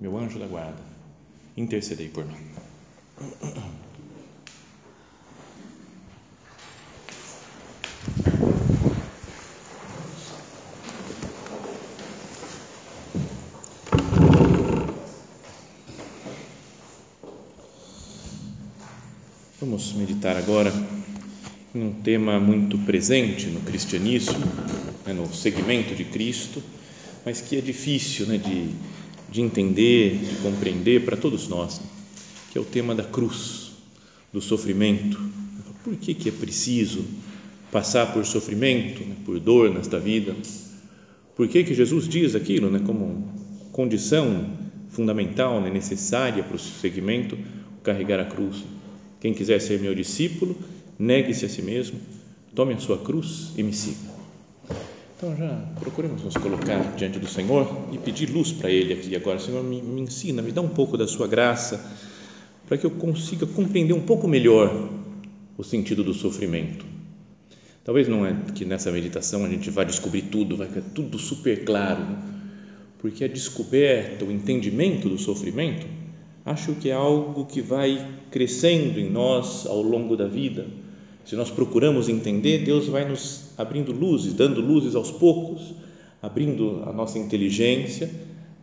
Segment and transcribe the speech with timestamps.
[0.00, 0.80] meu anjo da guarda,
[1.56, 2.36] intercedei por mim.
[19.60, 20.72] Vamos meditar agora
[21.74, 24.46] em um tema muito presente no cristianismo,
[25.04, 26.62] né, no segmento de Cristo,
[27.24, 28.72] mas que é difícil né, de
[29.30, 31.80] de entender, de compreender para todos nós,
[32.50, 33.72] que é o tema da cruz,
[34.32, 35.18] do sofrimento.
[35.84, 37.04] Por que, que é preciso
[37.70, 40.34] passar por sofrimento, né, por dor nesta vida?
[41.36, 43.32] Por que, que Jesus diz aquilo né, como
[43.72, 44.50] condição
[44.90, 47.38] fundamental, né, necessária para o seguimento,
[47.82, 48.64] carregar a cruz?
[49.20, 50.56] Quem quiser ser meu discípulo,
[50.98, 51.98] negue-se a si mesmo,
[52.54, 54.17] tome a sua cruz e me siga.
[55.18, 55.48] Então já
[55.80, 59.40] procuremos nos colocar diante do Senhor e pedir luz para Ele aqui agora.
[59.40, 61.84] Senhor, me, me ensina, me dá um pouco da Sua graça
[62.68, 64.90] para que eu consiga compreender um pouco melhor
[65.56, 66.86] o sentido do sofrimento.
[67.82, 71.64] Talvez não é que nessa meditação a gente vá descobrir tudo, vai ficar tudo super
[71.64, 72.16] claro, né?
[73.00, 75.84] porque a descoberta, o entendimento do sofrimento,
[76.46, 80.64] acho que é algo que vai crescendo em nós ao longo da vida
[81.28, 85.74] se nós procuramos entender, Deus vai nos abrindo luzes, dando luzes aos poucos,
[86.22, 88.10] abrindo a nossa inteligência,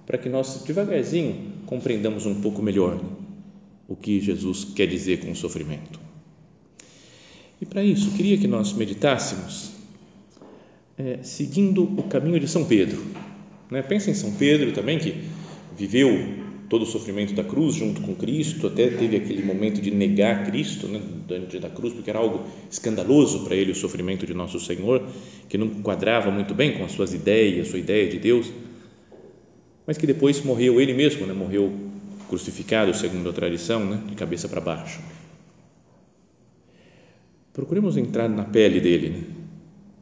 [0.03, 2.99] para que nós devagarzinho compreendamos um pouco melhor
[3.87, 5.99] o que Jesus quer dizer com o sofrimento.
[7.61, 9.69] E para isso, queria que nós meditássemos
[10.97, 12.99] é, seguindo o caminho de São Pedro.
[13.69, 13.83] Né?
[13.83, 15.13] Pensa em São Pedro também, que
[15.77, 16.09] viveu
[16.69, 20.87] todo o sofrimento da cruz junto com Cristo, até teve aquele momento de negar Cristo
[20.87, 25.03] né, diante da cruz, porque era algo escandaloso para ele o sofrimento de nosso Senhor,
[25.47, 28.51] que não quadrava muito bem com as suas ideias, sua ideia de Deus,
[29.85, 31.71] mas que depois morreu ele mesmo, né, morreu
[32.27, 34.99] crucificado, segundo a tradição, né, de cabeça para baixo.
[37.53, 39.23] Procuremos entrar na pele dele né,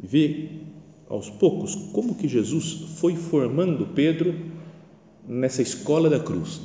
[0.01, 0.49] e ver
[1.09, 4.52] aos poucos como que Jesus foi formando Pedro
[5.27, 6.61] nessa escola da cruz.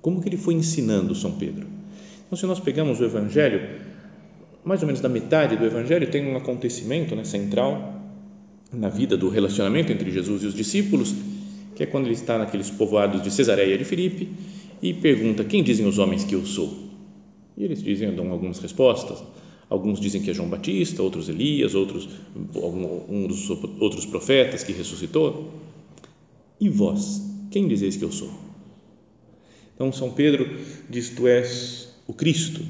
[0.00, 1.66] Como que ele foi ensinando São Pedro?
[2.26, 3.80] Então, se nós pegamos o Evangelho,
[4.64, 8.02] mais ou menos da metade do Evangelho tem um acontecimento né, central
[8.72, 11.14] na vida do relacionamento entre Jesus e os discípulos,
[11.74, 14.28] que é quando ele está naqueles povoados de Cesareia de Filipe
[14.82, 16.86] e pergunta: Quem dizem os homens que eu sou?
[17.56, 19.22] E eles dizem, dão algumas respostas.
[19.68, 25.50] Alguns dizem que é João Batista, outros Elias, outros um dos outros profetas que ressuscitou.
[26.60, 27.20] E vós,
[27.56, 28.30] quem dizeis que eu sou?
[29.74, 30.46] Então, São Pedro
[30.90, 32.60] diz: Tu és o Cristo,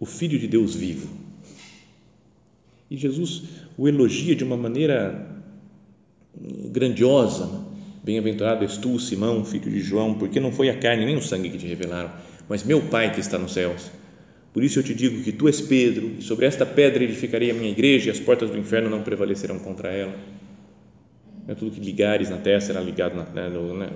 [0.00, 1.06] o Filho de Deus vivo.
[2.90, 3.42] E Jesus
[3.76, 5.42] o elogia de uma maneira
[6.70, 7.66] grandiosa.
[8.02, 11.50] Bem-aventurado és tu, Simão, filho de João, porque não foi a carne nem o sangue
[11.50, 12.10] que te revelaram,
[12.48, 13.90] mas meu Pai que está nos céus.
[14.54, 17.54] Por isso eu te digo que tu és Pedro, e sobre esta pedra edificarei a
[17.54, 20.14] minha igreja, e as portas do inferno não prevalecerão contra ela
[21.46, 23.88] né, tudo que ligares na terra será ligado na terra, né,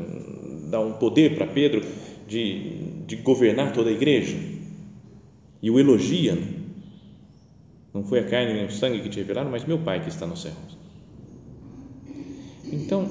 [0.70, 1.82] dá um poder para Pedro
[2.26, 4.36] de, de governar toda a igreja.
[5.62, 6.46] E o elogia né?
[7.92, 10.26] não foi a carne nem o sangue que te revelaram mas meu pai que está
[10.26, 10.78] nos céus.
[12.70, 13.08] Então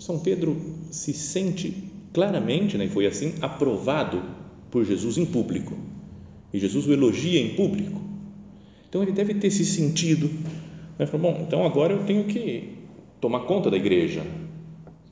[0.00, 0.56] São Pedro
[0.90, 4.22] se sente claramente né, e foi assim aprovado
[4.70, 5.76] por Jesus em público.
[6.52, 8.00] E Jesus o elogia em público.
[8.88, 10.28] Então ele deve ter se sentido
[10.98, 12.79] né, falou, bom então agora eu tenho que
[13.20, 14.22] tomar conta da igreja.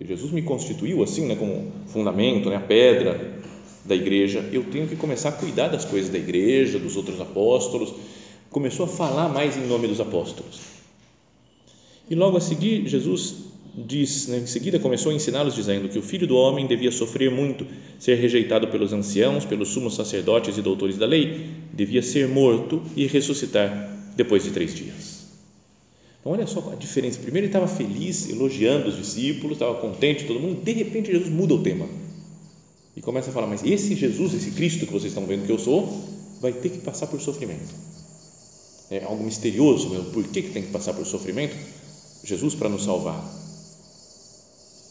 [0.01, 3.39] Jesus me constituiu assim, né, como fundamento, né, a pedra
[3.85, 7.95] da igreja, eu tenho que começar a cuidar das coisas da igreja, dos outros apóstolos.
[8.51, 10.61] Começou a falar mais em nome dos apóstolos.
[12.09, 16.03] E logo a seguir, Jesus diz, né, em seguida começou a ensiná-los dizendo que o
[16.03, 17.67] Filho do homem devia sofrer muito,
[17.99, 23.07] ser rejeitado pelos anciãos, pelos sumos sacerdotes e doutores da lei, devia ser morto e
[23.07, 25.18] ressuscitar depois de três dias.
[26.21, 27.19] Então, olha só a diferença.
[27.19, 30.63] Primeiro, ele estava feliz, elogiando os discípulos, estava contente, todo mundo.
[30.63, 31.87] De repente, Jesus muda o tema
[32.97, 35.59] e começa a falar: Mas esse Jesus, esse Cristo que vocês estão vendo que eu
[35.59, 35.89] sou,
[36.41, 37.75] vai ter que passar por sofrimento.
[38.91, 40.05] É algo misterioso, meu.
[40.05, 41.55] Por que, que tem que passar por sofrimento?
[42.25, 43.23] Jesus para nos salvar.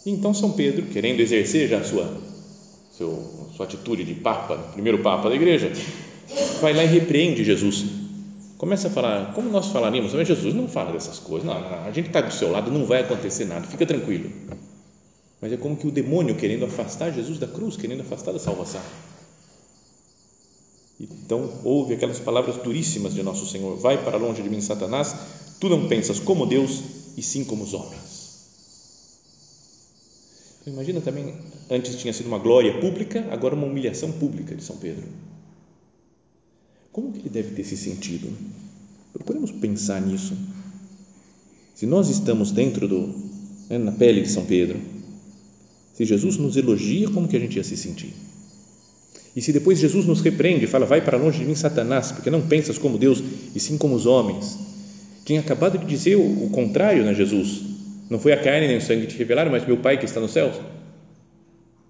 [0.05, 2.17] Então São Pedro, querendo exercer já a sua,
[2.91, 5.71] seu, sua atitude de papa, primeiro papa da igreja,
[6.61, 7.85] vai lá e repreende Jesus.
[8.57, 12.07] Começa a falar, como nós falaríamos, mas Jesus não fala dessas coisas, não, a gente
[12.07, 14.31] está do seu lado, não vai acontecer nada, fica tranquilo.
[15.39, 18.81] Mas é como que o demônio querendo afastar Jesus da cruz, querendo afastar da salvação.
[20.99, 25.15] Então, ouve aquelas palavras duríssimas de Nosso Senhor: Vai para longe de mim, Satanás,
[25.59, 26.81] tu não pensas como Deus
[27.15, 28.17] e sim como os homens.
[30.61, 31.35] Então, imagina também,
[31.69, 35.07] antes tinha sido uma glória pública, agora uma humilhação pública de São Pedro.
[36.97, 38.27] Como que ele deve ter se sentido?
[39.13, 40.35] Procuremos pensar nisso.
[41.75, 43.13] Se nós estamos dentro do,
[43.69, 44.79] né, na pele de São Pedro,
[45.93, 48.15] se Jesus nos elogia, como que a gente ia se sentir?
[49.35, 52.41] E se depois Jesus nos repreende fala, vai para longe de mim, Satanás, porque não
[52.41, 53.21] pensas como Deus
[53.53, 54.57] e sim como os homens.
[55.23, 57.61] Tinha acabado de dizer o, o contrário, né, Jesus?
[58.09, 60.19] Não foi a carne nem o sangue que te revelaram, mas meu Pai que está
[60.19, 60.55] nos céus.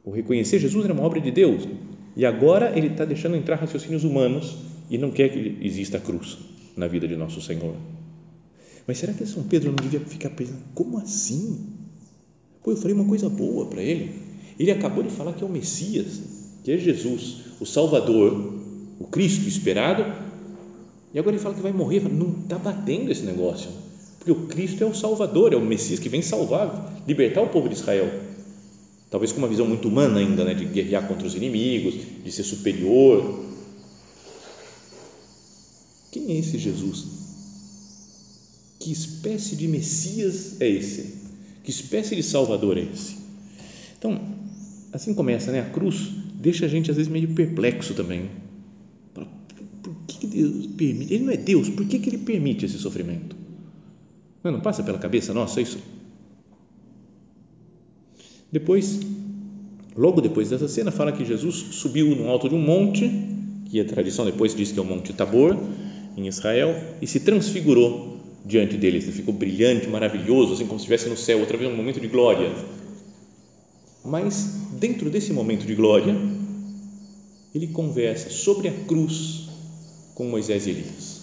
[0.04, 1.66] O reconhecer Jesus era uma obra de Deus.
[2.14, 6.38] E agora ele está deixando entrar raciocínios humanos e não quer que exista a cruz
[6.76, 7.76] na vida de nosso Senhor.
[8.86, 11.68] Mas será que São Pedro não devia ficar pensando, como assim?
[12.64, 14.12] Pô, eu falei uma coisa boa para ele.
[14.60, 16.38] Ele acabou de falar que é o Messias
[16.68, 18.56] que é Jesus, o Salvador,
[19.00, 20.04] o Cristo esperado,
[21.14, 22.02] e agora ele fala que vai morrer.
[22.02, 23.70] Não está batendo esse negócio,
[24.18, 27.70] porque o Cristo é o Salvador, é o Messias que vem salvar, libertar o povo
[27.70, 28.12] de Israel.
[29.10, 31.96] Talvez com uma visão muito humana ainda, né, de guerrear contra os inimigos,
[32.26, 33.46] de ser superior.
[36.18, 37.06] Quem é esse Jesus?
[38.80, 41.14] Que espécie de Messias é esse?
[41.64, 43.18] Que espécie de Salvador é esse?
[44.00, 44.20] Então,
[44.92, 45.60] assim começa, né?
[45.60, 48.32] A cruz deixa a gente às vezes meio perplexo também.
[49.14, 51.14] Por que Deus permite?
[51.14, 53.36] Ele não é Deus, por que, que ele permite esse sofrimento?
[54.44, 55.78] Não, não passa pela cabeça nossa isso?
[58.52, 59.00] Depois,
[59.96, 63.08] logo depois dessa cena, fala que Jesus subiu no alto de um monte,
[63.70, 65.56] que a tradição depois diz que é o Monte Tabor,
[66.18, 69.04] em Israel, e se transfigurou diante deles.
[69.04, 72.08] Ele ficou brilhante, maravilhoso, assim como se estivesse no céu, outra vez um momento de
[72.08, 72.52] glória.
[74.04, 76.16] Mas dentro desse momento de glória,
[77.54, 79.48] ele conversa sobre a cruz
[80.16, 81.18] com Moisés e Elias.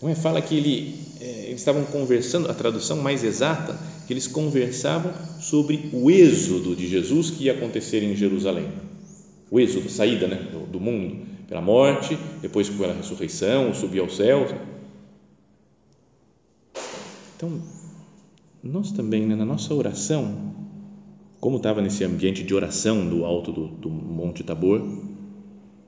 [0.00, 0.14] Não é?
[0.14, 5.90] Fala que ele, é, eles estavam conversando, a tradução mais exata, que eles conversavam sobre
[5.92, 8.68] o êxodo de Jesus que ia acontecer em Jerusalém.
[9.50, 14.46] O êxodo, saída né, do, do mundo, pela morte, depois pela ressurreição, subir ao céu.
[17.34, 17.60] Então,
[18.62, 20.54] nós também, né, na nossa oração,
[21.40, 24.82] como estava nesse ambiente de oração do alto do, do Monte Tabor,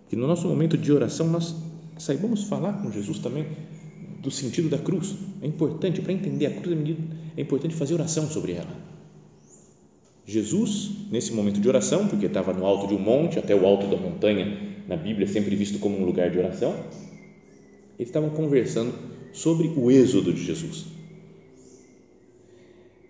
[0.09, 1.55] que no nosso momento de oração nós
[1.99, 3.47] saibamos falar com Jesus também
[4.23, 5.15] do sentido da cruz.
[5.43, 6.97] É importante, para entender a cruz,
[7.37, 8.91] é importante fazer oração sobre ela.
[10.25, 13.89] Jesus, nesse momento de oração, porque estava no alto de um monte, até o alto
[13.89, 16.73] da montanha, na Bíblia, é sempre visto como um lugar de oração,
[17.99, 18.93] eles estavam conversando
[19.33, 21.01] sobre o êxodo de Jesus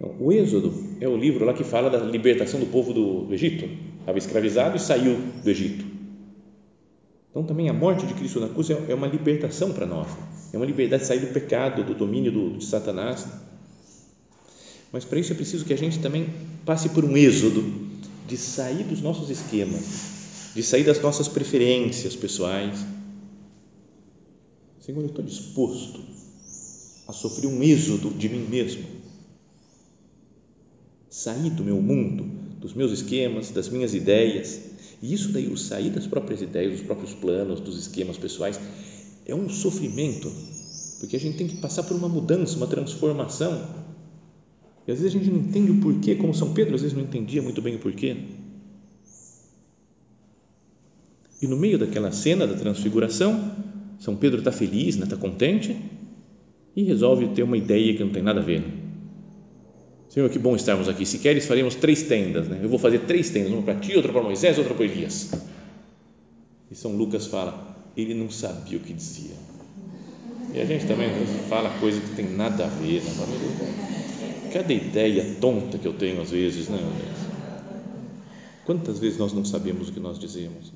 [0.01, 3.35] então, o Êxodo é o livro lá que fala da libertação do povo do, do
[3.35, 3.69] Egito.
[4.01, 5.85] Estava escravizado e saiu do Egito.
[7.31, 10.09] Então, também a morte de Cristo na cruz é, é uma libertação para nós.
[10.55, 13.27] É uma liberdade de sair do pecado, do domínio do, de Satanás.
[14.91, 16.27] Mas para isso é preciso que a gente também
[16.65, 17.63] passe por um êxodo
[18.27, 20.10] de sair dos nossos esquemas,
[20.55, 22.79] de sair das nossas preferências pessoais.
[24.81, 26.01] Senhor, eu estou disposto
[27.07, 29.01] a sofrer um êxodo de mim mesmo
[31.11, 32.25] sair do meu mundo,
[32.61, 34.61] dos meus esquemas, das minhas ideias.
[35.03, 38.61] E isso daí, o sair das próprias ideias, dos próprios planos, dos esquemas pessoais,
[39.27, 40.31] é um sofrimento,
[40.99, 43.69] porque a gente tem que passar por uma mudança, uma transformação.
[44.87, 47.03] E às vezes a gente não entende o porquê, como São Pedro às vezes não
[47.03, 48.17] entendia muito bem o porquê.
[51.41, 53.55] E no meio daquela cena da transfiguração,
[53.99, 55.77] São Pedro está feliz, está né, contente
[56.77, 58.63] e resolve ter uma ideia que não tem nada a ver
[60.11, 61.07] Senhor, que bom estarmos aqui.
[61.07, 62.49] Se queres, faremos três tendas.
[62.49, 62.59] Né?
[62.61, 65.31] Eu vou fazer três tendas, uma para ti, outra para Moisés, outra para Elias.
[66.69, 69.37] E São Lucas fala, ele não sabia o que dizia.
[70.53, 71.09] E a gente também
[71.49, 73.03] fala coisa que tem nada a ver.
[73.03, 74.51] Né?
[74.53, 76.79] Cada ideia tonta que eu tenho às vezes, né?
[78.67, 80.73] Quantas vezes nós não sabemos o que nós dizemos?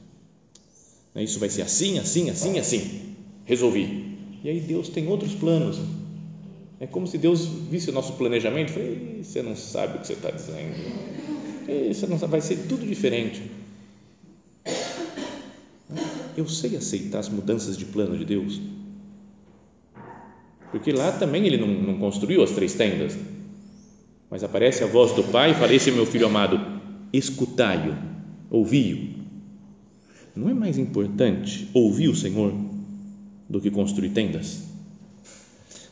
[1.14, 1.23] Né?
[1.23, 3.14] Isso vai ser assim, assim, assim, assim.
[3.44, 4.16] Resolvi.
[4.42, 5.78] E aí Deus tem outros planos
[6.80, 10.06] é como se Deus visse o nosso planejamento e falei, você não sabe o que
[10.06, 10.75] você está dizendo.
[11.88, 13.42] Você não sabe, vai ser tudo diferente.
[16.37, 18.61] Eu sei aceitar as mudanças de plano de Deus.
[20.73, 23.16] Porque lá também ele não, não construiu as três tendas.
[24.28, 26.61] Mas aparece a voz do Pai e fala: Esse é meu filho amado,
[27.12, 27.97] escutai-o,
[28.50, 29.24] ouvi-o.
[30.35, 32.53] Não é mais importante ouvir o Senhor
[33.49, 34.62] do que construir tendas?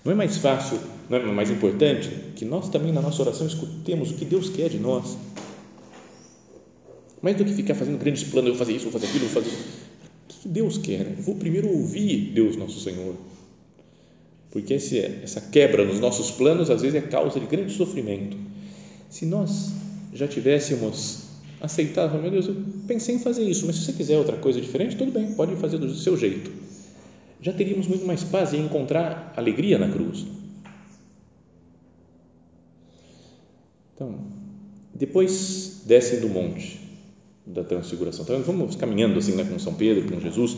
[0.05, 4.11] Não é mais fácil, não é mais importante que nós também na nossa oração escutemos
[4.11, 5.17] o que Deus quer de nós?
[7.21, 9.43] Mais do que ficar fazendo grandes planos, eu vou fazer isso, vou fazer aquilo, vou
[9.43, 9.55] fazer.
[9.55, 11.07] O que Deus quer?
[11.07, 13.15] Eu vou primeiro ouvir Deus, nosso Senhor.
[14.51, 18.37] Porque esse, essa quebra nos nossos planos às vezes é causa de grande sofrimento.
[19.09, 19.71] Se nós
[20.13, 21.32] já tivéssemos
[21.63, 24.97] aceitado, meu Deus, eu pensei em fazer isso, mas se você quiser outra coisa diferente,
[24.97, 26.51] tudo bem, pode fazer do seu jeito
[27.43, 30.25] já teríamos muito mais paz e encontrar alegria na cruz.
[33.95, 34.21] Então,
[34.95, 36.81] depois descem do monte
[37.45, 38.25] da transfiguração.
[38.25, 40.57] Então, vamos caminhando assim, né, com São Pedro, com Jesus,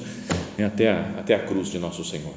[0.58, 2.34] né, até, a, até a cruz de Nosso Senhor.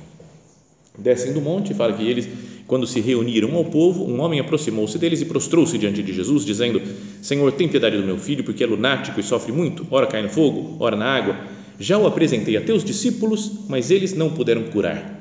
[0.98, 2.26] Descem do monte e fala que eles,
[2.68, 6.82] quando se reuniram ao povo, um homem aproximou-se deles e prostrou-se diante de Jesus, dizendo:
[7.22, 10.30] Senhor, tem piedade do meu filho, porque é lunático e sofre muito, ora cai no
[10.30, 15.16] fogo, ora na água já o apresentei a teus discípulos, mas eles não puderam curar.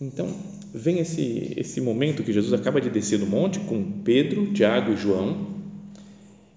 [0.00, 0.34] Então,
[0.74, 4.96] vem esse, esse momento que Jesus acaba de descer do monte com Pedro, Tiago e
[4.96, 5.46] João.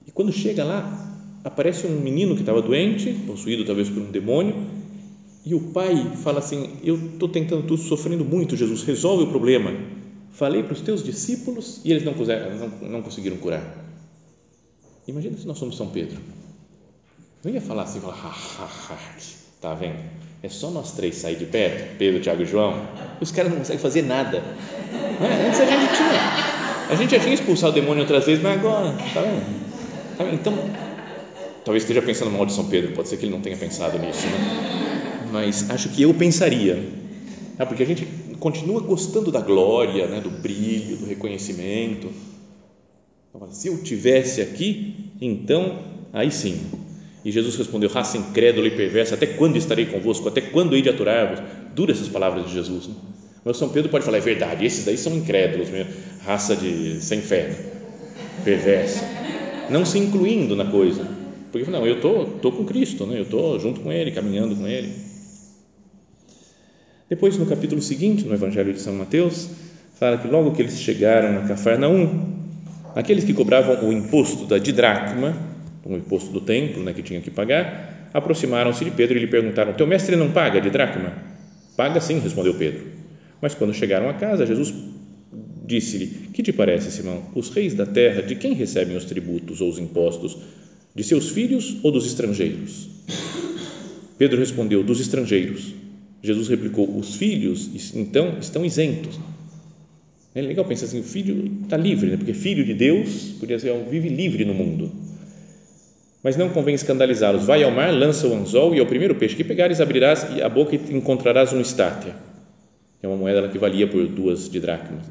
[0.07, 1.11] E quando chega lá,
[1.43, 4.55] aparece um menino que estava doente, possuído talvez por um demônio,
[5.45, 9.71] e o pai fala assim: Eu estou tentando, estou sofrendo muito, Jesus, resolve o problema.
[10.31, 13.83] Falei para os teus discípulos e eles não, não, não conseguiram curar.
[15.07, 16.17] Imagina se nós somos São Pedro
[17.43, 18.97] não ia falar assim, falar, ha, ha, ha,
[19.59, 19.97] tá vendo?
[20.41, 22.87] É só nós três sair de perto, Pedro, Tiago e João,
[23.19, 24.37] os caras não conseguem fazer nada.
[24.37, 25.47] É?
[25.47, 28.93] Antes a gente tinha, a gente já tinha expulsado o demônio outras vezes, mas agora,
[29.13, 29.21] tá?
[30.17, 30.33] Tá vendo?
[30.35, 30.53] Então,
[31.65, 34.25] talvez esteja pensando mal de São Pedro, pode ser que ele não tenha pensado nisso,
[34.25, 34.92] né?
[35.33, 36.87] Mas acho que eu pensaria,
[37.57, 37.65] tá?
[37.65, 38.07] porque a gente
[38.39, 40.21] continua gostando da glória, né?
[40.21, 42.11] do brilho, do reconhecimento.
[43.49, 45.79] Se eu tivesse aqui, então,
[46.13, 46.61] aí sim,
[47.25, 50.27] e Jesus respondeu: Raça incrédula e perversa, até quando estarei convosco?
[50.27, 51.41] Até quando hei de aturar-vos?
[51.73, 52.87] Duras essas palavras de Jesus.
[52.87, 52.93] Né?
[53.43, 55.91] Mas São Pedro pode falar: é verdade, esses daí são incrédulos, mesmo,
[56.23, 57.55] raça de sem fé, né?
[58.45, 59.03] perversa.
[59.67, 61.07] Não se incluindo na coisa.
[61.51, 63.19] Porque, não, eu tô, tô com Cristo, né?
[63.19, 64.91] eu estou junto com Ele, caminhando com Ele.
[67.13, 69.47] Depois, no capítulo seguinte, no Evangelho de São Mateus,
[69.99, 72.09] fala que logo que eles chegaram a Cafarnaum,
[72.95, 75.37] aqueles que cobravam o imposto da didracma,
[75.85, 79.73] o imposto do templo né, que tinha que pagar, aproximaram-se de Pedro e lhe perguntaram:
[79.73, 81.13] Teu mestre não paga de dracma?
[81.77, 82.81] Paga sim, respondeu Pedro.
[83.39, 84.73] Mas quando chegaram a casa, Jesus
[85.67, 87.25] disse-lhe: Que te parece, Simão?
[87.35, 90.35] Os reis da terra de quem recebem os tributos ou os impostos?
[90.95, 92.89] De seus filhos ou dos estrangeiros?
[94.17, 95.83] Pedro respondeu: Dos estrangeiros.
[96.23, 99.19] Jesus replicou: Os filhos, então, estão isentos.
[100.33, 102.17] É legal pensar assim: o filho está livre, né?
[102.17, 104.91] porque filho de Deus, podia ser, vive livre no mundo
[106.23, 107.43] mas não convém escandalizá-los.
[107.43, 110.73] Vai ao mar, lança o anzol e ao primeiro peixe que pegares abrirás a boca
[110.73, 112.15] e encontrarás um estátia.
[113.01, 115.05] É uma moeda que valia por duas de dracmas.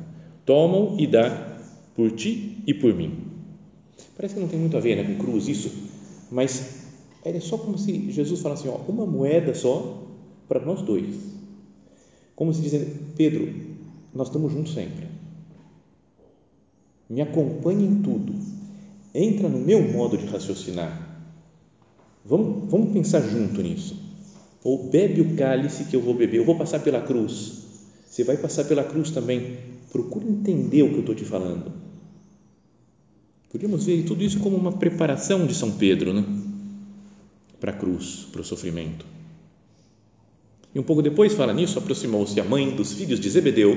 [0.46, 1.58] Toma-o e dá
[1.94, 3.12] por ti e por mim.
[4.16, 5.70] Parece que não tem muito a ver né, com cruz isso,
[6.30, 6.86] mas
[7.22, 10.02] é só como se Jesus falasse assim, ó, uma moeda só
[10.52, 11.14] para nós dois.
[12.36, 13.52] Como se dizendo, Pedro,
[14.14, 15.06] nós estamos juntos sempre.
[17.08, 18.32] Me acompanhe em tudo
[19.14, 21.10] entra no meu modo de raciocinar.
[22.24, 24.00] Vamos, vamos pensar junto nisso.
[24.64, 27.62] Ou bebe o cálice que eu vou beber, eu vou passar pela cruz.
[28.06, 29.58] Você vai passar pela cruz também.
[29.90, 31.72] Procure entender o que eu estou te falando.
[33.50, 36.24] Podíamos ver tudo isso como uma preparação de São Pedro, né?
[37.60, 39.04] Para a cruz, para o sofrimento.
[40.74, 43.76] E um pouco depois, fala nisso, aproximou-se a mãe dos filhos de Zebedeu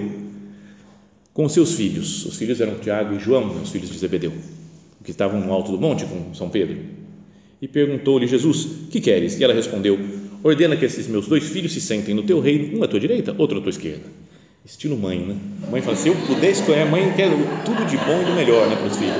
[1.33, 2.25] com seus filhos.
[2.25, 4.31] Os filhos eram Tiago e João, os filhos de Zebedeu
[5.05, 6.77] que estavam no alto do monte com São Pedro,
[7.61, 9.39] e perguntou-lhe Jesus: Que queres?
[9.39, 9.97] E ela respondeu:
[10.43, 13.33] Ordena que esses meus dois filhos se sentem no teu reino, um à tua direita,
[13.37, 14.03] outro à tua esquerda.
[14.65, 15.37] Estilo mãe, né?
[15.65, 17.29] A mãe fala: Se eu puder escolher, a mãe quer
[17.63, 19.15] tudo de bom e do melhor né, para os filhos.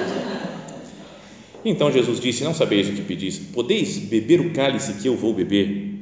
[1.64, 5.34] Então Jesus disse: Não sabeis o que pedis, podeis beber o cálice que eu vou
[5.34, 5.95] beber?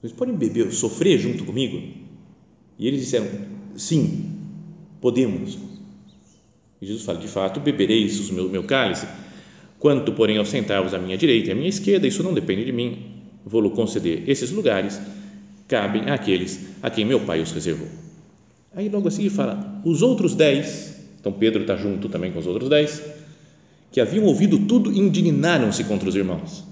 [0.00, 1.78] Vocês podem beber, sofrer junto comigo?
[2.78, 3.26] E eles disseram:
[3.76, 4.30] Sim,
[5.00, 5.58] podemos.
[6.80, 9.06] E Jesus fala: De fato, bebereis o meu, meu cálice.
[9.78, 12.72] Quanto, porém, ao sentar-vos à minha direita e à minha esquerda, isso não depende de
[12.72, 12.98] mim.
[13.44, 14.28] Vou-lo conceder.
[14.28, 15.00] Esses lugares
[15.68, 17.88] cabem àqueles a quem meu Pai os reservou.
[18.74, 22.46] Aí logo assim ele fala: Os outros dez, então Pedro está junto também com os
[22.46, 23.02] outros dez,
[23.92, 26.64] que haviam ouvido tudo, indignaram-se contra os irmãos.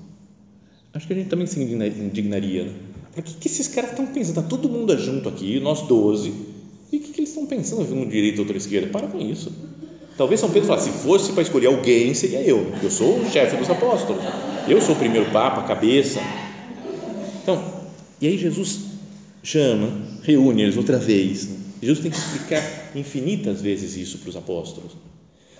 [0.94, 2.64] Acho que a gente também se indignaria.
[2.64, 2.72] Né?
[3.18, 4.38] Por que, que esses caras estão pensando?
[4.38, 6.32] Está todo mundo junto aqui, nós doze
[6.92, 8.90] E o que, que eles estão pensando um direita, outro esquerda?
[8.90, 9.50] Para com isso.
[10.16, 12.72] Talvez São Pedro falasse, se fosse para escolher alguém, seria eu.
[12.80, 14.22] Eu sou o chefe dos apóstolos.
[14.68, 16.20] Eu sou o primeiro papa, cabeça.
[17.42, 17.60] Então,
[18.20, 18.82] e aí Jesus
[19.42, 19.90] chama,
[20.22, 21.48] reúne eles outra vez.
[21.82, 24.92] Jesus tem que explicar infinitas vezes isso para os apóstolos.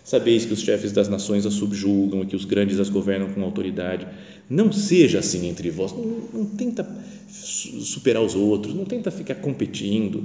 [0.08, 3.42] Sabeis que os chefes das nações as subjugam e que os grandes as governam com
[3.42, 4.06] autoridade.
[4.48, 5.92] Não seja assim entre vós.
[5.92, 6.88] Não, não tenta
[7.28, 10.24] superar os outros, não tenta ficar competindo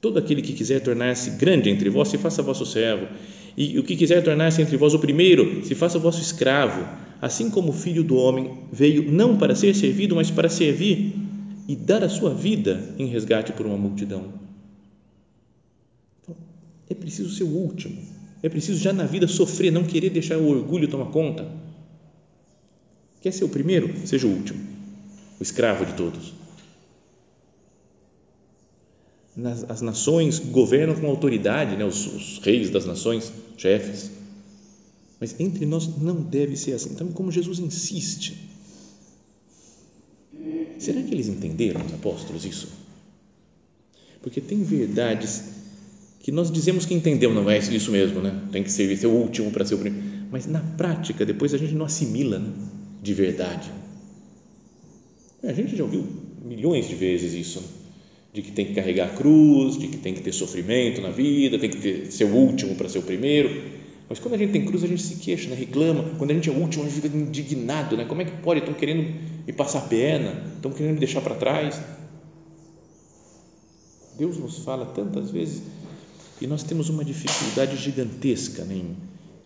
[0.00, 3.08] Todo aquele que quiser tornar-se grande entre vós, se faça vosso servo.
[3.56, 6.86] E o que quiser tornar-se entre vós o primeiro, se faça vosso escravo.
[7.20, 11.14] Assim como o filho do homem veio não para ser servido, mas para servir
[11.66, 14.34] e dar a sua vida em resgate por uma multidão.
[16.22, 16.36] Então,
[16.90, 17.96] é preciso ser o último.
[18.46, 21.50] É preciso já na vida sofrer, não querer deixar o orgulho tomar conta.
[23.20, 24.06] Quer ser o primeiro?
[24.06, 24.60] Seja o último,
[25.40, 26.32] o escravo de todos
[29.68, 31.84] as nações governam com autoridade, né?
[31.84, 34.10] Os, os, reis das nações, chefes.
[35.20, 36.90] Mas entre nós não deve ser assim.
[36.92, 38.36] Então, como Jesus insiste,
[40.78, 42.68] será que eles entenderam, os apóstolos, isso?
[44.22, 45.42] Porque tem verdades
[46.26, 48.36] que nós dizemos que entendemos, não é isso mesmo, né?
[48.50, 50.04] Tem que ser, ser o último para ser o primeiro.
[50.28, 52.50] Mas na prática, depois a gente não assimila né?
[53.00, 53.70] de verdade.
[55.44, 56.04] A gente já ouviu
[56.44, 57.60] milhões de vezes isso.
[57.60, 57.66] Né?
[58.32, 61.60] de que tem que carregar a cruz, de que tem que ter sofrimento na vida,
[61.60, 63.62] tem que ter, ser o último para ser o primeiro.
[64.08, 65.54] Mas quando a gente tem cruz, a gente se queixa, né?
[65.54, 66.16] reclama.
[66.18, 67.96] Quando a gente é o último, a gente fica indignado.
[67.96, 68.04] Né?
[68.04, 68.58] Como é que pode?
[68.58, 69.14] Estão querendo
[69.46, 71.80] me passar a perna, estão querendo me deixar para trás.
[74.18, 75.62] Deus nos fala tantas vezes
[76.40, 78.74] e nós temos uma dificuldade gigantesca né?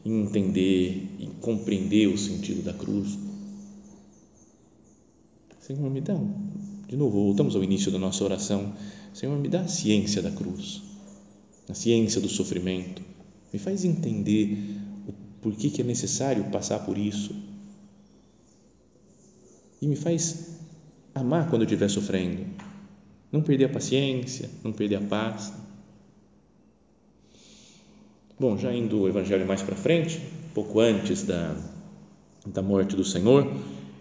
[0.05, 3.19] em, entender, em compreender o sentido da cruz.
[5.61, 6.19] Senhor, me dá
[6.91, 8.75] de novo, voltamos ao início da nossa oração.
[9.15, 10.83] Senhor, me dá a ciência da cruz,
[11.69, 13.01] a ciência do sofrimento.
[13.53, 14.59] Me faz entender
[15.07, 17.33] o porquê que é necessário passar por isso.
[19.81, 20.59] E me faz
[21.15, 22.45] amar quando eu estiver sofrendo.
[23.31, 25.53] Não perder a paciência, não perder a paz.
[28.41, 30.19] Bom, já indo o evangelho mais para frente,
[30.55, 31.55] pouco antes da,
[32.47, 33.47] da morte do Senhor,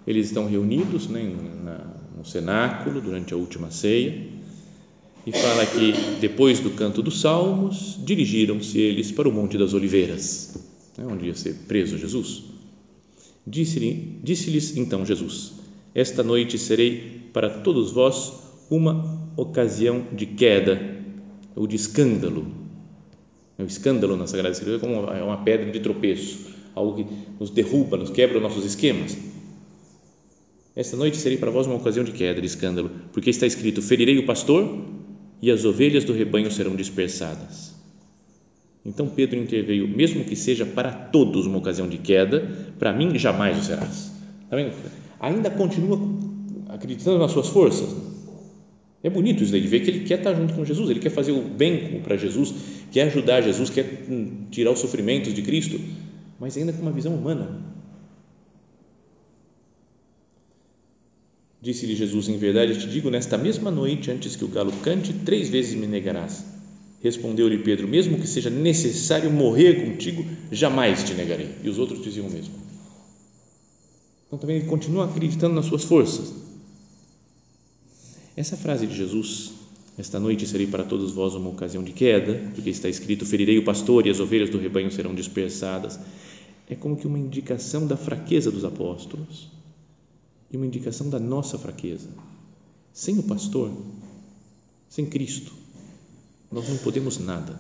[0.08, 1.30] eles estão reunidos né,
[1.62, 4.28] na, no cenáculo durante a última ceia
[5.28, 10.58] e fala que depois do canto dos salmos dirigiram-se eles para o Monte das Oliveiras,
[10.98, 12.44] né, onde ia ser preso Jesus.
[13.46, 15.52] Disse-lhes disse então Jesus:
[15.94, 18.32] Esta noite serei para todos vós
[18.72, 20.80] uma ocasião de queda
[21.58, 22.59] ou de escândalo.
[23.60, 27.06] O escândalo na Sagrada Escritura é uma pedra de tropeço, algo que
[27.40, 29.18] nos derruba, nos quebra nossos esquemas
[30.80, 34.18] esta noite serei para vós uma ocasião de queda, de escândalo, porque está escrito: Ferirei
[34.18, 34.82] o pastor
[35.42, 37.76] e as ovelhas do rebanho serão dispersadas.
[38.86, 43.58] Então Pedro interveio: Mesmo que seja para todos uma ocasião de queda, para mim jamais
[43.58, 44.10] o serás.
[44.50, 44.72] Tá vendo?
[45.20, 46.00] Ainda continua
[46.70, 47.94] acreditando nas suas forças.
[49.04, 51.10] É bonito isso daí, de ver que ele quer estar junto com Jesus, ele quer
[51.10, 52.54] fazer o bem para Jesus,
[52.92, 55.80] quer ajudar Jesus, quer hum, tirar os sofrimentos de Cristo,
[56.40, 57.70] mas ainda com uma visão humana
[61.62, 65.50] Disse-lhe Jesus: Em verdade te digo, nesta mesma noite, antes que o galo cante, três
[65.50, 66.46] vezes me negarás.
[67.02, 71.50] Respondeu-lhe Pedro: Mesmo que seja necessário morrer contigo, jamais te negarei.
[71.64, 72.54] E os outros diziam o mesmo.
[74.28, 76.34] Então também ele continua acreditando nas suas forças.
[78.40, 79.52] Essa frase de Jesus,
[79.98, 83.66] esta noite serei para todos vós uma ocasião de queda, porque está escrito: ferirei o
[83.66, 86.00] pastor e as ovelhas do rebanho serão dispersadas.
[86.70, 89.50] É como que uma indicação da fraqueza dos apóstolos
[90.50, 92.08] e uma indicação da nossa fraqueza.
[92.94, 93.74] Sem o pastor,
[94.88, 95.52] sem Cristo,
[96.50, 97.60] nós não podemos nada.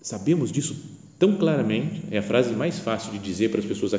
[0.00, 0.74] Sabemos disso
[1.18, 3.92] tão claramente, é a frase mais fácil de dizer para as pessoas.
[3.92, 3.98] A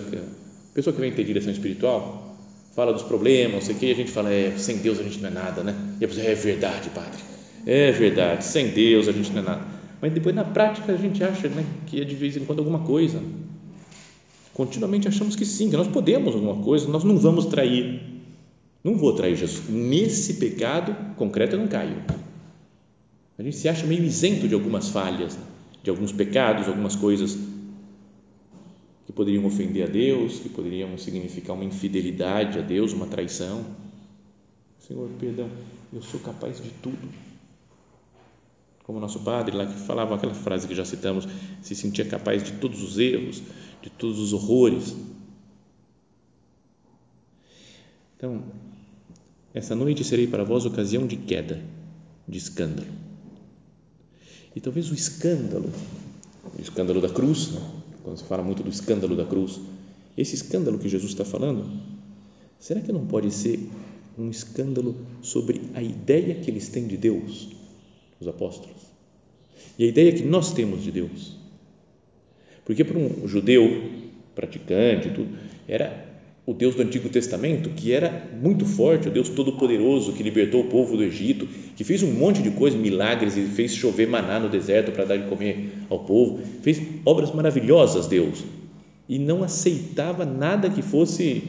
[0.74, 2.35] pessoa que vem ter direção espiritual
[2.76, 5.04] fala dos problemas, não sei o que, e a gente fala, é, sem Deus a
[5.04, 5.74] gente não é nada, né?
[6.00, 7.20] E a pessoa, é verdade, padre,
[7.66, 9.62] é verdade, sem Deus a gente não é nada.
[10.02, 12.80] Mas depois na prática a gente acha né, que é de vez em quando alguma
[12.80, 13.22] coisa
[14.54, 18.02] continuamente achamos que sim, que nós podemos alguma coisa, nós não vamos trair.
[18.84, 19.68] Não vou trair Jesus.
[19.68, 22.04] Nesse pecado concreto eu não caio.
[23.38, 25.38] A gente se acha meio isento de algumas falhas,
[25.84, 27.38] de alguns pecados, algumas coisas
[29.16, 33.66] poderiam ofender a Deus, que poderiam significar uma infidelidade a Deus, uma traição.
[34.80, 35.50] Senhor, perdão,
[35.94, 37.10] eu sou capaz de tudo
[38.86, 41.28] como nosso padre lá que falava aquela frase que já citamos,
[41.62, 43.42] se sentia capaz de todos os erros,
[43.82, 44.96] de todos os horrores.
[48.16, 48.44] Então,
[49.56, 51.62] essa noite serei para vós ocasião de queda.
[52.28, 52.88] de escândalo.
[54.56, 55.72] E talvez o escândalo,
[56.58, 57.62] o escândalo da cruz, né?
[58.06, 59.60] Quando se fala muito do escândalo da cruz,
[60.16, 61.68] esse escândalo que Jesus está falando,
[62.60, 63.60] será que não pode ser
[64.18, 67.50] um escândalo sobre a ideia que eles têm de Deus,
[68.22, 68.78] os apóstolos,
[69.78, 71.36] e a ideia que nós temos de Deus?
[72.64, 73.92] Porque para um judeu
[74.36, 75.36] praticante, tudo,
[75.68, 76.05] era
[76.46, 80.66] o Deus do Antigo Testamento, que era muito forte, o Deus Todo-Poderoso, que libertou o
[80.66, 84.48] povo do Egito, que fez um monte de coisas, milagres, e fez chover maná no
[84.48, 88.44] deserto para dar de comer ao povo, fez obras maravilhosas, Deus,
[89.10, 91.44] e não aceitava nada que fosse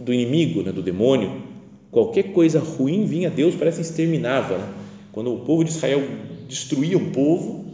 [0.00, 1.42] do inimigo, né, do demônio.
[1.90, 4.58] Qualquer coisa ruim vinha Deus, parece exterminava.
[4.58, 4.68] Né?
[5.12, 6.02] Quando o povo de Israel
[6.48, 7.64] destruía um povo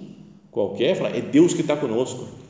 [0.50, 2.43] qualquer, fala, é Deus que está conosco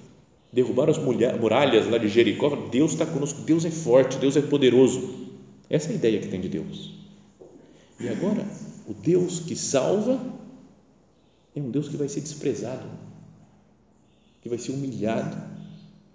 [0.55, 5.27] derrubaram as muralhas lá de Jericó, Deus está conosco, Deus é forte, Deus é poderoso.
[5.69, 6.95] Essa é a ideia que tem de Deus.
[7.99, 8.47] E agora,
[8.87, 10.21] o Deus que salva
[11.57, 12.87] é um Deus que vai ser desprezado,
[14.43, 15.37] que vai ser humilhado,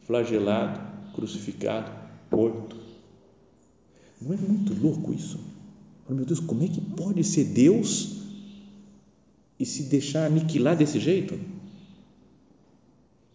[0.08, 0.80] flagelado,
[1.13, 1.91] crucificado,
[2.32, 2.78] morto.
[4.21, 5.38] Não é muito louco isso?
[6.08, 8.21] Meu Deus, como é que pode ser Deus
[9.60, 11.38] e se deixar aniquilar desse jeito?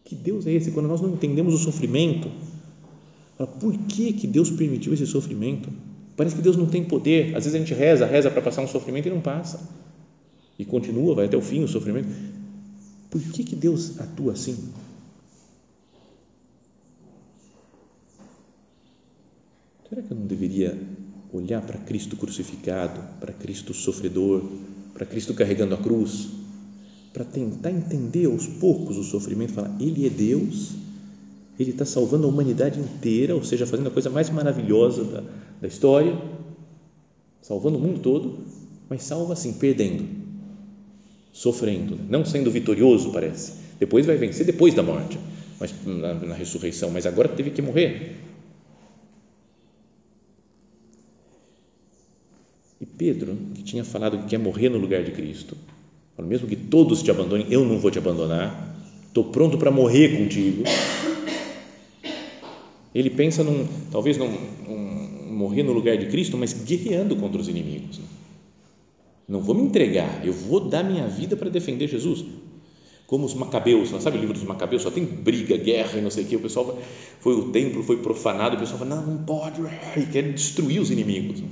[0.04, 0.70] Que Deus é esse?
[0.70, 2.30] Quando nós não entendemos o sofrimento,
[3.58, 5.70] por que, que Deus permitiu esse sofrimento?
[6.16, 7.34] Parece que Deus não tem poder.
[7.34, 9.60] Às vezes a gente reza, reza para passar um sofrimento e não passa.
[10.58, 12.08] E continua, vai até o fim o sofrimento.
[13.10, 14.56] Por que, que Deus atua assim?
[19.88, 20.78] Será que eu não deveria
[21.32, 24.42] olhar para Cristo crucificado, para Cristo sofredor,
[24.92, 26.43] para Cristo carregando a cruz?
[27.14, 30.72] Para tentar entender aos poucos o sofrimento, falar, Ele é Deus,
[31.58, 35.22] Ele está salvando a humanidade inteira, ou seja, fazendo a coisa mais maravilhosa da,
[35.60, 36.20] da história,
[37.40, 38.38] salvando o mundo todo,
[38.90, 40.04] mas salva assim, perdendo,
[41.32, 43.52] sofrendo, não sendo vitorioso, parece.
[43.78, 45.16] Depois vai vencer depois da morte,
[45.60, 48.16] mas na, na ressurreição, mas agora teve que morrer.
[52.80, 55.56] E Pedro, que tinha falado que quer morrer no lugar de Cristo,
[56.22, 58.76] mesmo que todos te abandonem, eu não vou te abandonar.
[59.06, 60.62] Estou pronto para morrer contigo.
[62.94, 64.26] Ele pensa num, talvez num,
[64.68, 68.00] um, morrer no lugar de Cristo, mas guerreando contra os inimigos.
[69.26, 72.24] Não vou me entregar, eu vou dar minha vida para defender Jesus.
[73.06, 74.82] Como os macabeus, sabe o livro dos macabeus?
[74.82, 76.36] Só tem briga, guerra e não sei o que.
[76.36, 76.78] O pessoal
[77.20, 79.60] foi o templo foi profanado, o pessoal fala não, não pode
[79.96, 81.42] e quer destruir os inimigos.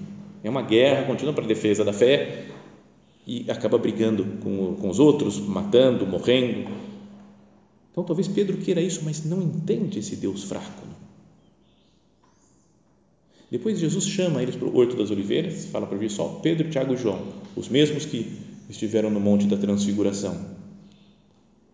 [0.45, 2.47] É uma guerra contínua para a defesa da fé
[3.27, 6.71] e acaba brigando com, com os outros, matando, morrendo.
[7.91, 10.83] Então, talvez Pedro queira isso, mas não entende esse Deus fraco.
[13.51, 16.95] Depois, Jesus chama eles para o Horto das Oliveiras, fala para vir só Pedro, Tiago
[16.95, 17.21] e João,
[17.55, 20.63] os mesmos que estiveram no Monte da Transfiguração.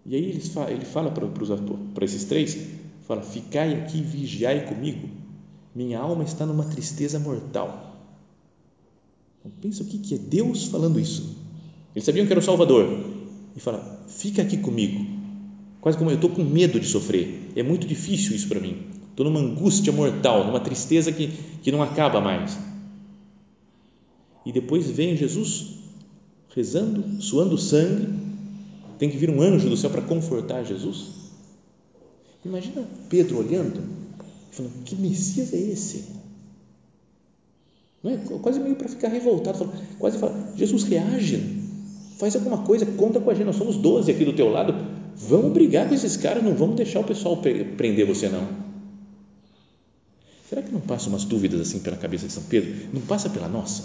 [0.04, 1.46] E aí ele fala, ele fala para, para,
[1.94, 2.58] para esses três:
[3.06, 5.08] fala, ficai aqui vigiai comigo,
[5.72, 7.87] minha alma está numa tristeza mortal
[9.60, 11.36] pensa o que, que é Deus falando isso.
[11.94, 12.86] Eles sabiam que era o Salvador.
[13.56, 15.04] E fala: fica aqui comigo.
[15.80, 17.52] Quase como eu estou com medo de sofrer.
[17.56, 18.78] É muito difícil isso para mim.
[19.10, 21.28] Estou numa angústia mortal, numa tristeza que,
[21.62, 22.56] que não acaba mais.
[24.46, 25.74] E depois vem Jesus
[26.54, 28.08] rezando, suando sangue.
[28.98, 31.18] Tem que vir um anjo do céu para confortar Jesus.
[32.44, 33.82] Imagina Pedro olhando,
[34.50, 36.04] falando: que Messias é esse?
[38.08, 38.38] Não é?
[38.40, 41.60] Quase meio para ficar revoltado, quase fala, Jesus reage,
[42.16, 44.74] faz alguma coisa, conta com a gente, nós somos 12 aqui do teu lado,
[45.14, 48.48] vamos brigar com esses caras, não vamos deixar o pessoal prender você não.
[50.48, 52.88] Será que não passa umas dúvidas assim pela cabeça de São Pedro?
[52.94, 53.82] Não passa pela nossa?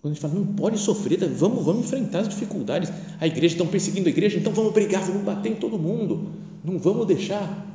[0.00, 2.92] Quando a gente fala, não pode sofrer, tá, vamos, vamos enfrentar as dificuldades.
[3.18, 6.30] A igreja estão perseguindo a igreja, então vamos brigar, vamos bater em todo mundo.
[6.62, 7.66] Não vamos deixar.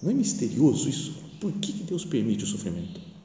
[0.00, 1.14] Não é misterioso isso?
[1.40, 3.15] Por que Deus permite o sofrimento?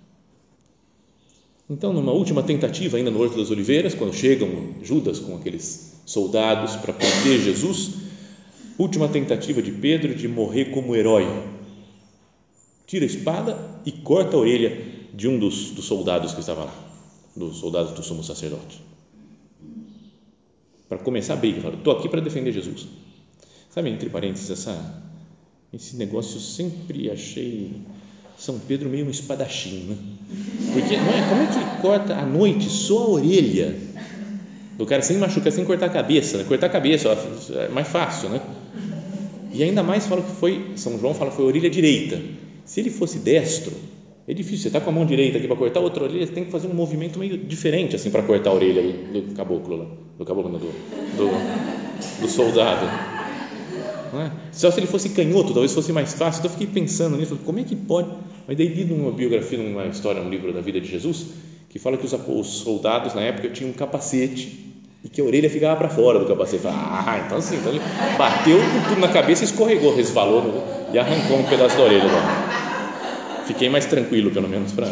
[1.71, 6.75] Então, numa última tentativa, ainda no Horto das Oliveiras, quando chegam Judas com aqueles soldados
[6.75, 7.91] para prender Jesus,
[8.77, 11.25] última tentativa de Pedro de morrer como herói.
[12.85, 16.75] Tira a espada e corta a orelha de um dos, dos soldados que estava lá,
[17.37, 18.81] dos soldados do sumo sacerdote.
[20.89, 22.85] Para começar a briga, fala: estou aqui para defender Jesus.
[23.69, 25.03] Sabe, entre parênteses, essa,
[25.71, 27.71] esse negócio eu sempre achei
[28.41, 29.95] São Pedro meio um espadachim, né?
[30.73, 33.75] Porque não é, como é que corta à noite só a orelha
[34.79, 36.39] do cara sem machucar, sem cortar a cabeça?
[36.39, 36.45] Né?
[36.45, 38.41] Cortar a cabeça é mais fácil, né?
[39.53, 42.19] E ainda mais fala que foi, São João fala que foi a orelha direita.
[42.65, 43.73] Se ele fosse destro,
[44.27, 46.33] É difícil, você está com a mão direita aqui para cortar a outra orelha, você
[46.33, 49.77] tem que fazer um movimento meio diferente assim para cortar a orelha do, do caboclo
[49.77, 49.85] lá,
[50.17, 50.65] do caboclo, do,
[51.17, 53.10] do, do soldado.
[54.13, 54.31] É?
[54.51, 56.39] Só se ele fosse canhoto, talvez fosse mais fácil.
[56.39, 58.09] Então eu fiquei pensando nisso, como é que pode?
[58.47, 61.27] Mas daí li numa biografia, numa história, num livro da vida de Jesus,
[61.69, 65.49] que fala que os, os soldados na época tinham um capacete e que a orelha
[65.49, 66.67] ficava para fora do capacete.
[66.67, 67.81] Ah, então assim, então ele
[68.17, 72.09] bateu com tudo na cabeça, escorregou, resvalou e arrancou um pedaço da orelha.
[73.45, 74.87] Fiquei mais tranquilo, pelo menos, para.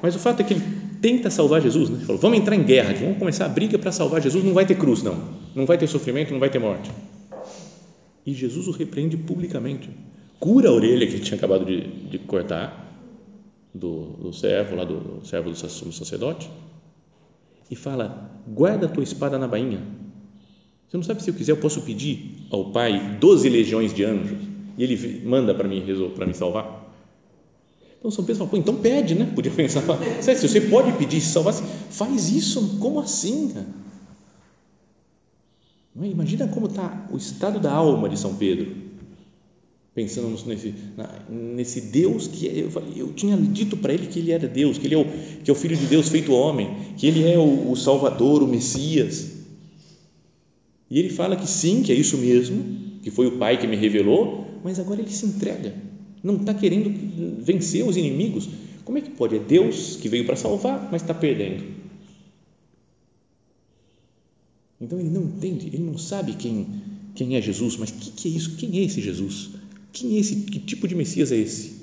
[0.00, 1.98] Mas o fato é que ele tenta salvar Jesus, né?
[2.06, 4.42] Falou, vamos entrar em guerra, vamos começar a briga para salvar Jesus.
[4.42, 5.16] Não vai ter cruz, não.
[5.54, 6.90] Não vai ter sofrimento, não vai ter morte.
[8.24, 9.90] E Jesus o repreende publicamente.
[10.38, 12.96] Cura a orelha que ele tinha acabado de, de cortar
[13.74, 16.48] do, do servo, lá do, do servo do sacerdote
[17.70, 19.80] e fala: guarda a tua espada na bainha.
[20.86, 24.38] Você não sabe se eu quiser, eu posso pedir ao Pai doze legiões de anjos
[24.76, 25.82] e Ele manda para mim
[26.14, 26.81] para me salvar.
[28.02, 29.30] Então São Pedro fala: então pede, né?
[29.32, 29.80] Podia pensar,
[30.20, 32.78] se você pode pedir salvar, faz isso.
[32.80, 33.68] Como assim, cara?
[35.94, 38.90] Imagina como está o estado da alma de São Pedro
[39.94, 40.74] pensando nesse,
[41.28, 44.94] nesse Deus que eu, eu tinha dito para ele que ele era Deus, que ele
[44.94, 47.76] é o, que é o Filho de Deus feito homem, que ele é o, o
[47.76, 49.30] Salvador, o Messias.
[50.90, 52.64] E ele fala que sim, que é isso mesmo,
[53.02, 55.74] que foi o Pai que me revelou, mas agora ele se entrega,
[56.22, 56.90] não está querendo
[57.42, 58.48] vencer os inimigos.
[58.84, 59.36] Como é que pode?
[59.36, 61.64] É Deus que veio para salvar, mas está perdendo.
[64.80, 66.66] Então ele não entende, ele não sabe quem,
[67.14, 68.56] quem é Jesus, mas o que, que é isso?
[68.56, 69.50] Quem é esse Jesus?
[69.92, 70.36] Quem é esse?
[70.36, 71.82] Que tipo de Messias é esse?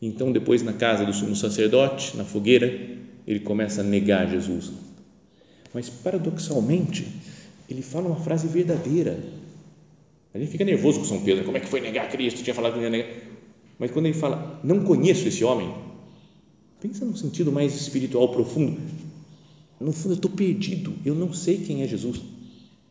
[0.00, 4.70] Então, depois, na casa do sumo sacerdote, na fogueira, ele começa a negar Jesus.
[5.72, 7.06] Mas, paradoxalmente,
[7.68, 9.18] ele fala uma frase verdadeira.
[10.36, 11.44] A gente fica nervoso com São Pedro.
[11.44, 12.42] Como é que foi negar Cristo?
[12.42, 13.08] Tinha falado que não ia negar.
[13.78, 15.74] Mas quando ele fala, não conheço esse homem,
[16.78, 18.78] pensa num sentido mais espiritual profundo.
[19.80, 20.92] No fundo, eu estou perdido.
[21.06, 22.20] Eu não sei quem é Jesus.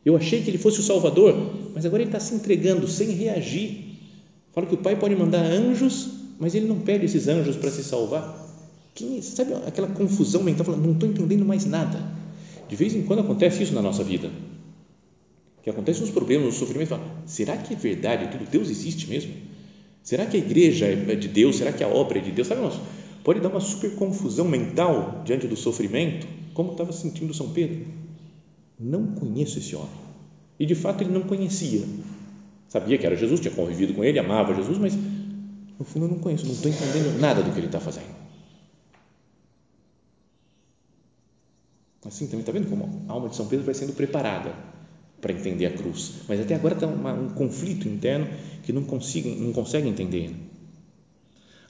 [0.04, 4.00] Eu achei que ele fosse o Salvador, mas agora ele está se entregando sem reagir.
[4.52, 7.84] Fala que o Pai pode mandar anjos, mas ele não pede esses anjos para se
[7.84, 8.44] salvar.
[8.96, 10.66] Quem, sabe aquela confusão mental?
[10.66, 12.12] Fala, não estou entendendo mais nada.
[12.68, 14.32] De vez em quando acontece isso na nossa vida.
[15.66, 16.90] Que acontecem uns problemas, uns sofrimentos.
[16.90, 18.50] Fala, será que é verdade tudo?
[18.50, 19.34] Deus existe mesmo?
[20.02, 21.58] Será que a igreja é de Deus?
[21.58, 22.48] Será que a obra é de Deus?
[22.48, 22.80] Sabe, nossa,
[23.24, 27.86] pode dar uma super confusão mental diante do sofrimento, como estava sentindo São Pedro
[28.80, 29.90] não conheço esse homem.
[30.60, 31.86] E de fato ele não conhecia.
[32.68, 36.20] Sabia que era Jesus, tinha convivido com ele, amava Jesus, mas no fundo eu não
[36.20, 38.16] conheço, não estou entendendo nada do que ele está fazendo.
[42.06, 44.54] Assim também está vendo como a alma de São Pedro vai sendo preparada
[45.22, 48.28] para entender a cruz, mas até agora está uma, um conflito interno
[48.64, 50.36] que não consigo, não consegue entender.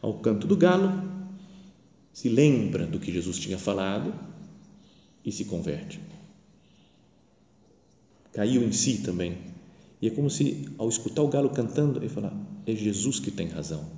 [0.01, 0.91] Ao canto do galo,
[2.11, 4.13] se lembra do que Jesus tinha falado
[5.23, 5.99] e se converte
[8.35, 9.37] caiu em si também.
[10.01, 12.33] E é como se, ao escutar o galo cantando, ele fala:
[12.67, 13.89] é Jesus que tem razão.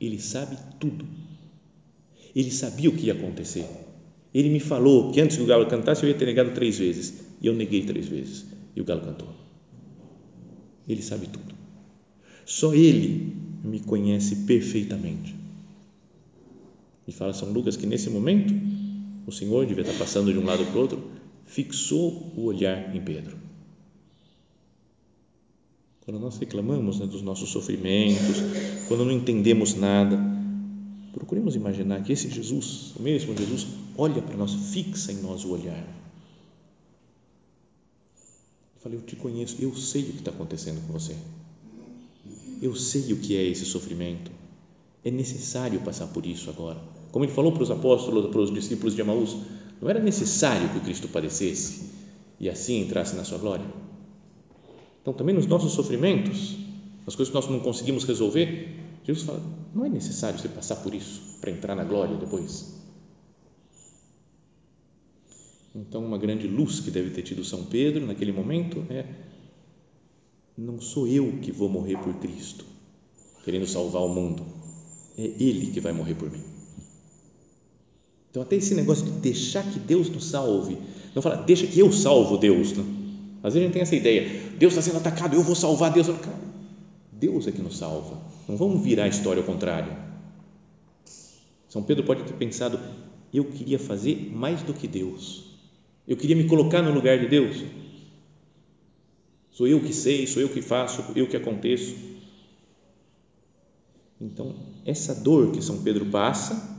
[0.00, 1.04] Ele sabe tudo.
[2.34, 3.66] Ele sabia o que ia acontecer.
[4.32, 7.14] Ele me falou que antes que o galo cantasse eu ia ter negado três vezes.
[7.40, 8.46] E eu neguei três vezes.
[8.74, 9.28] E o galo cantou.
[10.88, 11.54] Ele sabe tudo.
[12.44, 15.34] Só ele me conhece perfeitamente.
[17.06, 18.54] E fala São Lucas que nesse momento
[19.26, 21.10] o Senhor devia estar passando de um lado para o outro,
[21.44, 23.42] fixou o olhar em Pedro
[26.04, 28.42] quando nós reclamamos né, dos nossos sofrimentos,
[28.88, 30.18] quando não entendemos nada,
[31.12, 35.52] procuremos imaginar que esse Jesus, o mesmo Jesus, olha para nós, fixa em nós o
[35.52, 35.86] olhar.
[38.82, 41.16] Falei, eu te conheço, eu sei o que está acontecendo com você.
[42.60, 44.30] Eu sei o que é esse sofrimento.
[45.04, 46.80] É necessário passar por isso agora.
[47.10, 49.36] Como ele falou para os apóstolos, para os discípulos de Emaús,
[49.80, 51.90] não era necessário que o Cristo padecesse
[52.40, 53.66] e assim entrasse na sua glória
[55.02, 56.56] então, também nos nossos sofrimentos,
[57.06, 58.68] as coisas que nós não conseguimos resolver,
[59.04, 59.42] Jesus fala:
[59.74, 62.80] não é necessário você passar por isso para entrar na glória depois.
[65.74, 69.06] Então, uma grande luz que deve ter tido São Pedro naquele momento é:
[70.56, 72.64] não sou eu que vou morrer por Cristo,
[73.44, 74.44] querendo salvar o mundo,
[75.16, 76.42] é Ele que vai morrer por mim.
[78.30, 80.78] Então, até esse negócio de deixar que Deus nos salve,
[81.14, 83.02] não fala, deixa que eu salvo Deus, não
[83.42, 86.06] às vezes a gente tem essa ideia, Deus está sendo atacado, eu vou salvar Deus.
[87.10, 88.20] Deus é que nos salva.
[88.48, 89.96] Não vamos virar a história ao contrário.
[91.68, 92.78] São Pedro pode ter pensado,
[93.34, 95.51] eu queria fazer mais do que Deus.
[96.06, 97.62] Eu queria me colocar no lugar de Deus.
[99.50, 101.94] Sou eu que sei, sou eu que faço, eu que aconteço.
[104.20, 106.70] Então, essa dor que São Pedro passa,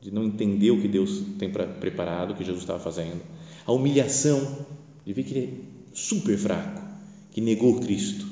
[0.00, 3.20] de não entender o que Deus tem preparado, o que Jesus estava fazendo,
[3.66, 4.66] a humilhação
[5.04, 6.82] de ver que ele é super fraco,
[7.30, 8.26] que negou Cristo.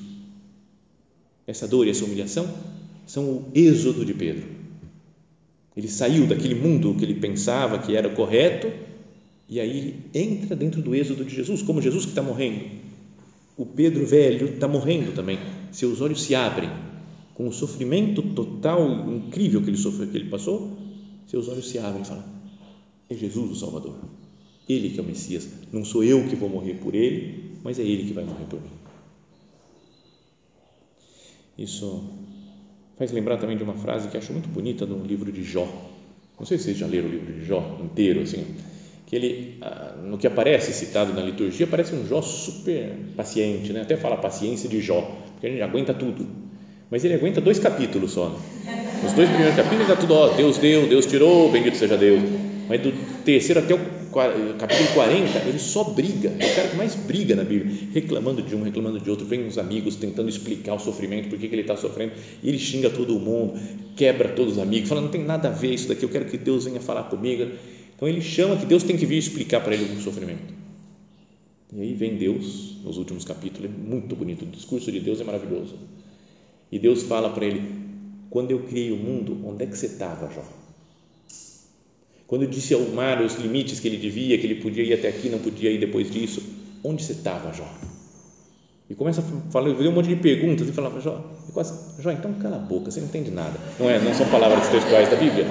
[1.47, 2.53] Essa dor e essa humilhação
[3.07, 4.47] são o êxodo de Pedro.
[5.77, 8.69] Ele saiu daquele mundo que ele pensava que era correto
[9.49, 12.67] e aí entra dentro do êxodo de Jesus, como Jesus que está morrendo.
[13.57, 15.39] O Pedro velho está morrendo também.
[15.73, 16.71] Seus olhos se abrem
[17.35, 20.77] com o sofrimento total, incrível que ele sofreu, que ele passou.
[21.27, 22.25] Seus olhos se abrem e falam:
[23.09, 23.97] é Jesus o Salvador.
[24.69, 25.49] Ele que é o Messias.
[25.73, 28.61] Não sou eu que vou morrer por ele, mas é ele que vai morrer por
[28.61, 28.71] mim.
[31.57, 32.05] Isso
[32.99, 35.67] faz lembrar também de uma frase que acho muito bonita no livro de Jó.
[36.39, 38.45] Não sei se vocês já leram o livro de Jó inteiro, assim,
[39.09, 43.81] que ele, ah, no que aparece citado na liturgia, parece um Jó super paciente, né?
[43.81, 45.01] até fala paciência de Jó,
[45.33, 46.27] porque a gente aguenta tudo.
[46.91, 48.29] Mas ele aguenta dois capítulos só.
[48.67, 49.01] Né?
[49.07, 52.21] Os dois primeiros capítulos está tudo, ó, Deus deu, Deus tirou, bendito seja Deus.
[52.69, 52.93] Mas do
[53.25, 53.79] terceiro até o
[54.59, 58.55] capítulo 40, ele só briga, é o cara que mais briga na Bíblia, reclamando de
[58.55, 61.63] um, reclamando de outro, vem uns amigos tentando explicar o sofrimento, por que, que ele
[61.63, 63.59] está sofrendo, e ele xinga todo mundo,
[63.97, 66.37] quebra todos os amigos, fala, não tem nada a ver isso daqui, eu quero que
[66.37, 67.47] Deus venha falar comigo.
[67.99, 70.55] Então ele chama que Deus tem que vir explicar para ele o sofrimento.
[71.73, 75.25] E aí vem Deus, nos últimos capítulos, é muito bonito, o discurso de Deus é
[75.25, 75.75] maravilhoso.
[76.71, 77.61] E Deus fala para ele:
[78.31, 80.45] quando eu criei o mundo, onde é que você estava, Jó?
[82.29, 85.09] Quando eu disse ao mar os limites que ele devia, que ele podia ir até
[85.09, 86.41] aqui, não podia ir depois disso,
[86.85, 87.69] onde você estava, Jó?
[88.89, 91.21] E começa a falar, um monte de perguntas e falava, Jó,
[91.53, 93.59] quase, Jó, então cala a boca, você não entende nada.
[93.81, 95.47] Não é, não são palavras textuais da Bíblia,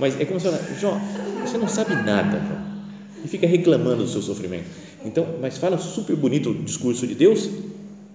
[0.00, 0.98] mas é como se fala, Jó,
[1.42, 3.24] você não sabe nada, Jó.
[3.24, 4.66] E fica reclamando do seu sofrimento.
[5.04, 7.48] Então, mas fala super bonito o discurso de Deus,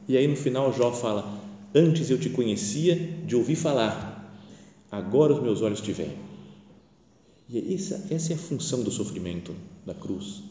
[0.08, 1.40] e aí no final Jó fala:
[1.74, 4.34] Antes eu te conhecia de ouvir falar,
[4.92, 6.14] agora os meus olhos te veem.
[7.50, 9.54] E essa, essa é a função do sofrimento
[9.86, 10.44] da cruz.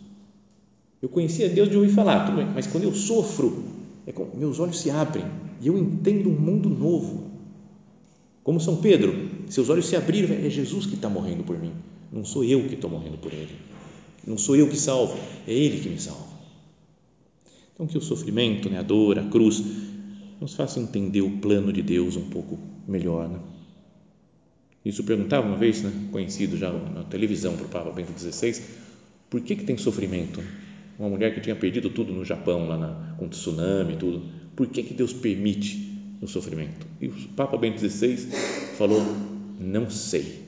[1.02, 3.64] Eu conhecia Deus de ouvir falar, tudo bem, mas quando eu sofro,
[4.06, 5.24] é como, meus olhos se abrem
[5.60, 7.30] e eu entendo um mundo novo.
[8.42, 11.72] Como São Pedro, seus olhos se abriram, é Jesus que está morrendo por mim,
[12.16, 13.54] não sou eu que estou morrendo por ele.
[14.26, 16.26] Não sou eu que salvo, é ele que me salva.
[17.74, 19.62] Então, que o sofrimento, né, a dor, a cruz,
[20.40, 23.28] nos faça entender o plano de Deus um pouco melhor.
[23.28, 23.38] Né?
[24.82, 28.62] Isso perguntava uma vez, né, conhecido já na televisão para o Papa Bento XVI,
[29.28, 30.42] por que, que tem sofrimento?
[30.98, 34.22] Uma mulher que tinha perdido tudo no Japão, lá na, com tsunami e tudo.
[34.56, 36.86] Por que, que Deus permite o sofrimento?
[36.98, 38.16] E o Papa Bento XVI
[38.78, 39.02] falou,
[39.60, 40.45] não sei.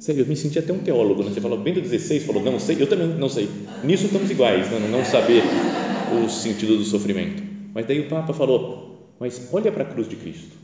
[0.00, 1.28] Sério, eu me senti até um teólogo, né?
[1.28, 3.50] Você falou, Bento XVI falou, não sei, eu também não sei.
[3.84, 4.88] Nisso estamos iguais, né?
[4.90, 5.42] não saber
[6.24, 7.42] o sentido do sofrimento.
[7.74, 10.56] Mas daí o Papa falou, mas olha para a cruz de Cristo.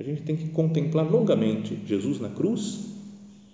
[0.00, 2.86] A gente tem que contemplar longamente Jesus na cruz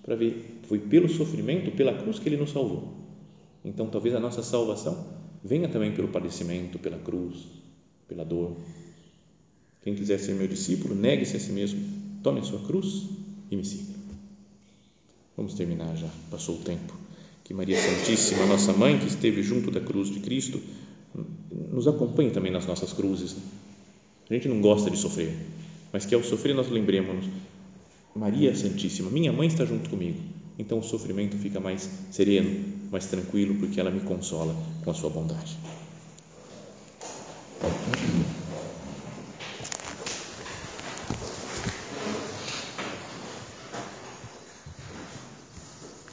[0.04, 2.94] para ver foi pelo sofrimento, pela cruz que ele nos salvou.
[3.64, 5.04] Então, talvez a nossa salvação
[5.42, 7.44] venha também pelo padecimento, pela cruz,
[8.06, 8.56] pela dor.
[9.82, 11.80] Quem quiser ser meu discípulo, negue-se a si mesmo,
[12.22, 13.08] tome a sua cruz
[13.50, 13.97] e me siga.
[15.38, 16.92] Vamos terminar já, passou o tempo.
[17.44, 20.60] Que Maria Santíssima, nossa mãe, que esteve junto da cruz de Cristo,
[21.70, 23.36] nos acompanhe também nas nossas cruzes.
[24.28, 25.32] A gente não gosta de sofrer,
[25.92, 27.24] mas que ao sofrer nós lembremos
[28.16, 30.18] Maria Santíssima, minha mãe está junto comigo.
[30.58, 32.50] Então o sofrimento fica mais sereno,
[32.90, 35.56] mais tranquilo, porque ela me consola com a sua bondade.